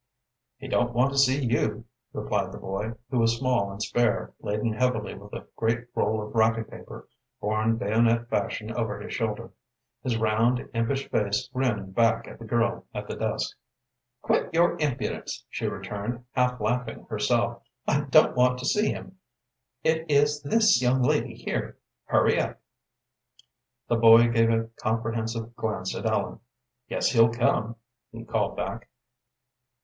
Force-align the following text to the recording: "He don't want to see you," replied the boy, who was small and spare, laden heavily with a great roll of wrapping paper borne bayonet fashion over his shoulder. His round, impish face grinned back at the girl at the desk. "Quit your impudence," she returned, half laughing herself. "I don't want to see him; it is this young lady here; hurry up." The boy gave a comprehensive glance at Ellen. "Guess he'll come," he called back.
"He 0.57 0.67
don't 0.67 0.93
want 0.95 1.11
to 1.11 1.17
see 1.19 1.45
you," 1.45 1.85
replied 2.11 2.51
the 2.51 2.57
boy, 2.57 2.93
who 3.11 3.19
was 3.19 3.37
small 3.37 3.69
and 3.71 3.83
spare, 3.83 4.33
laden 4.39 4.73
heavily 4.73 5.13
with 5.13 5.31
a 5.33 5.45
great 5.55 5.89
roll 5.93 6.23
of 6.23 6.33
wrapping 6.33 6.63
paper 6.63 7.07
borne 7.39 7.75
bayonet 7.77 8.27
fashion 8.27 8.71
over 8.71 8.99
his 8.99 9.13
shoulder. 9.13 9.51
His 10.01 10.17
round, 10.17 10.67
impish 10.73 11.07
face 11.11 11.47
grinned 11.49 11.93
back 11.93 12.27
at 12.27 12.39
the 12.39 12.45
girl 12.45 12.87
at 12.95 13.07
the 13.07 13.15
desk. 13.15 13.55
"Quit 14.23 14.51
your 14.51 14.75
impudence," 14.79 15.45
she 15.51 15.67
returned, 15.67 16.25
half 16.31 16.59
laughing 16.59 17.05
herself. 17.07 17.61
"I 17.87 18.01
don't 18.09 18.35
want 18.35 18.57
to 18.57 18.65
see 18.65 18.89
him; 18.91 19.19
it 19.83 20.09
is 20.09 20.41
this 20.41 20.81
young 20.81 21.03
lady 21.03 21.35
here; 21.35 21.77
hurry 22.05 22.39
up." 22.39 22.59
The 23.87 23.97
boy 23.97 24.29
gave 24.29 24.49
a 24.49 24.69
comprehensive 24.81 25.55
glance 25.55 25.95
at 25.95 26.07
Ellen. 26.07 26.39
"Guess 26.89 27.11
he'll 27.11 27.31
come," 27.31 27.75
he 28.11 28.23
called 28.25 28.57
back. 28.57 28.89